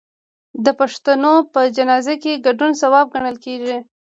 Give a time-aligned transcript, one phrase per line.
[0.65, 3.77] د پښتنو په جنازه کې ګډون ثواب ګڼل کیږي.